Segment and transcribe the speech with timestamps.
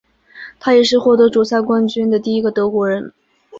[0.59, 3.13] 他也是获得主赛冠军的第一个德国人。